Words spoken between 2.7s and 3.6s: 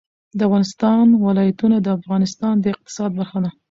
اقتصاد برخه ده.